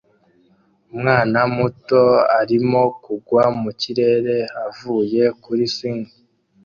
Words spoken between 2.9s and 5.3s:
kugwa mu kirere avuye